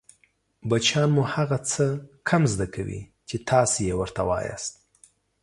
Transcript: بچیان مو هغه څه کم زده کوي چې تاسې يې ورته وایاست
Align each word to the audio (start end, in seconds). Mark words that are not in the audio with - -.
بچیان 0.69 1.09
مو 1.15 1.23
هغه 1.33 1.57
څه 1.71 1.85
کم 2.29 2.43
زده 2.53 2.67
کوي 2.75 3.01
چې 3.27 3.35
تاسې 3.49 3.79
يې 3.89 3.95
ورته 3.99 4.21
وایاست 4.29 4.73